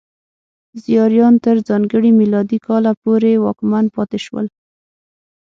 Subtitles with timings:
[0.83, 4.45] زیاریان تر ځانګړي میلادي کاله پورې واکمن پاتې شول.